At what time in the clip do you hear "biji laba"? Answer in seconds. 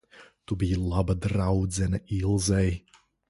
0.63-1.15